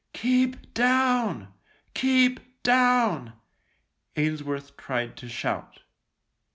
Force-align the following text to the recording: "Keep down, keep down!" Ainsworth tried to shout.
"Keep 0.13 0.73
down, 0.73 1.49
keep 1.93 2.63
down!" 2.63 3.33
Ainsworth 4.17 4.75
tried 4.75 5.15
to 5.17 5.29
shout. 5.29 5.81